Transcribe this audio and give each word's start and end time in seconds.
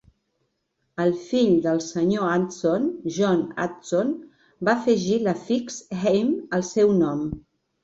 El 1.03 1.11
fill 1.25 1.51
del 1.65 1.81
senyor 1.87 2.25
Andson, 2.37 2.87
John 3.19 3.45
Andson 3.67 4.11
va 4.71 4.75
afegir 4.75 5.21
l'afix 5.29 5.79
"heim" 6.01 6.35
al 6.61 6.69
seu 6.75 6.99
nom. 7.07 7.25